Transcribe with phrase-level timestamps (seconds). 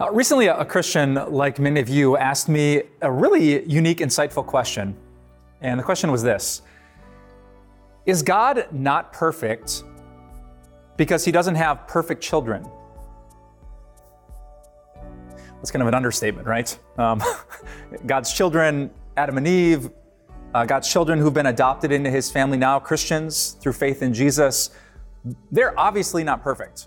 [0.00, 4.96] Uh, recently, a Christian, like many of you, asked me a really unique, insightful question.
[5.60, 6.62] And the question was this
[8.06, 9.82] Is God not perfect
[10.96, 12.64] because he doesn't have perfect children?
[15.56, 16.78] That's kind of an understatement, right?
[16.96, 17.20] Um,
[18.06, 19.90] God's children, Adam and Eve,
[20.54, 24.70] uh, God's children who've been adopted into his family now, Christians, through faith in Jesus,
[25.50, 26.86] they're obviously not perfect.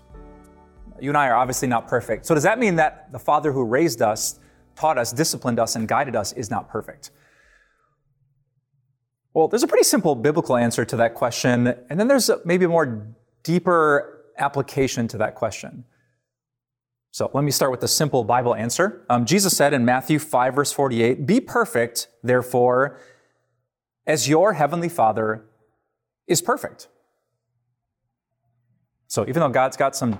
[1.02, 2.26] You and I are obviously not perfect.
[2.26, 4.38] So, does that mean that the Father who raised us,
[4.76, 7.10] taught us, disciplined us, and guided us is not perfect?
[9.34, 12.68] Well, there's a pretty simple biblical answer to that question, and then there's maybe a
[12.68, 13.08] more
[13.42, 15.84] deeper application to that question.
[17.10, 19.04] So let me start with the simple Bible answer.
[19.10, 22.98] Um, Jesus said in Matthew 5, verse 48, Be perfect, therefore,
[24.06, 25.44] as your heavenly Father
[26.26, 26.88] is perfect.
[29.08, 30.18] So even though God's got some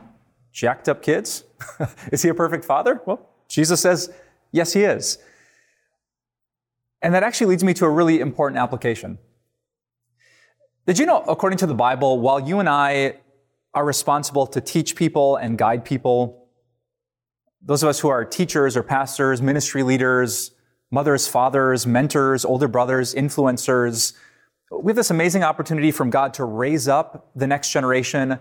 [0.52, 1.44] jacked up kids?
[2.12, 3.00] is he a perfect father?
[3.06, 4.12] Well, Jesus says,
[4.52, 5.18] yes, he is.
[7.00, 9.18] And that actually leads me to a really important application.
[10.86, 13.16] Did you know, according to the Bible, while you and I
[13.74, 16.48] are responsible to teach people and guide people,
[17.60, 20.52] those of us who are teachers or pastors, ministry leaders,
[20.90, 24.14] mothers, fathers, mentors, older brothers, influencers,
[24.70, 28.38] we have this amazing opportunity from God to raise up the next generation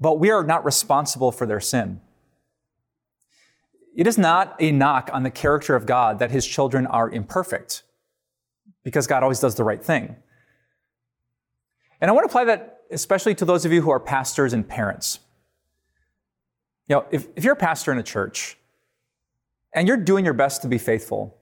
[0.00, 2.00] but we are not responsible for their sin.
[3.94, 7.82] It is not a knock on the character of God that his children are imperfect,
[8.82, 10.16] because God always does the right thing.
[12.00, 14.66] And I want to apply that especially to those of you who are pastors and
[14.66, 15.20] parents.
[16.88, 18.56] You know, if, if you're a pastor in a church
[19.74, 21.36] and you're doing your best to be faithful,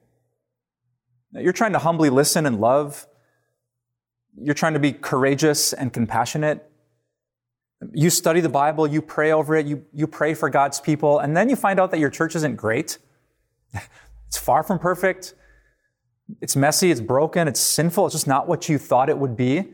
[1.33, 3.07] you're trying to humbly listen and love,
[4.37, 6.71] you're trying to be courageous and compassionate,
[7.93, 11.37] you study the Bible, you pray over it, you, you pray for God's people, and
[11.37, 12.99] then you find out that your church isn't great.
[14.27, 15.35] it's far from perfect.
[16.41, 19.73] It's messy, it's broken, it's sinful, it's just not what you thought it would be.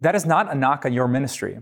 [0.00, 1.58] That is not a knock on your ministry.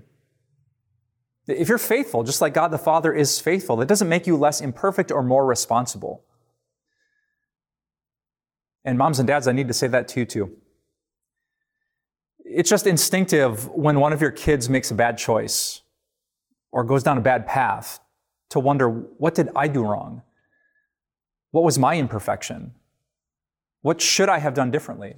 [1.46, 4.60] If you're faithful, just like God the Father is faithful, that doesn't make you less
[4.60, 6.24] imperfect or more responsible.
[8.84, 10.56] And moms and dads, I need to say that to you too
[12.54, 15.82] it's just instinctive when one of your kids makes a bad choice
[16.70, 18.00] or goes down a bad path
[18.50, 20.22] to wonder what did I do wrong?
[21.50, 22.72] What was my imperfection?
[23.82, 25.16] What should I have done differently?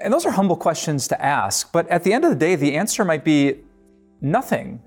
[0.00, 2.76] And those are humble questions to ask, but at the end of the day, the
[2.76, 3.64] answer might be
[4.20, 4.80] nothing.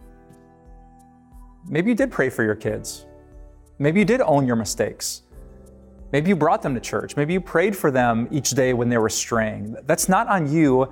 [1.68, 3.06] Maybe you did pray for your kids.
[3.78, 5.24] Maybe you did own your mistakes.
[6.12, 7.16] Maybe you brought them to church.
[7.16, 9.76] Maybe you prayed for them each day when they were straying.
[9.86, 10.92] That's not on you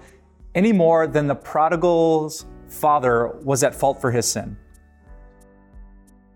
[0.55, 4.57] any more than the prodigal's father was at fault for his sin.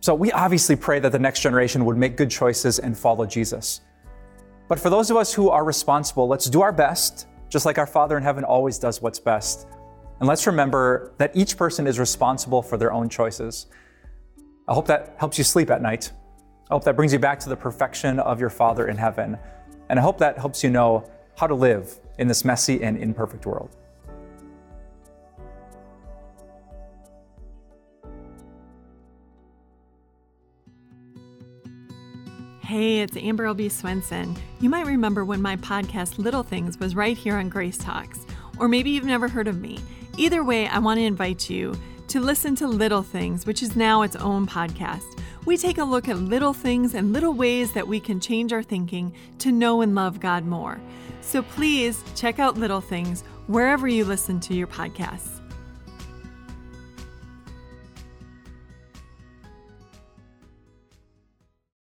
[0.02, 3.82] So we obviously pray that the next generation would make good choices and follow Jesus.
[4.68, 7.88] But for those of us who are responsible, let's do our best, just like our
[7.88, 9.68] Father in heaven always does what's best.
[10.20, 13.68] And let's remember that each person is responsible for their own choices.
[14.68, 16.12] I hope that helps you sleep at night.
[16.74, 19.38] I hope that brings you back to the perfection of your Father in heaven.
[19.90, 21.08] And I hope that helps you know
[21.38, 23.78] how to live in this messy and imperfect world.
[32.62, 34.36] Hey, it's Amber Albee Swenson.
[34.60, 38.26] You might remember when my podcast Little Things was right here on Grace Talks,
[38.58, 39.78] or maybe you've never heard of me.
[40.18, 41.76] Either way, I want to invite you
[42.14, 46.08] to listen to Little Things, which is now its own podcast we take a look
[46.08, 49.94] at little things and little ways that we can change our thinking to know and
[49.94, 50.80] love God more.
[51.22, 55.43] So please check out Little Things wherever you listen to your podcasts.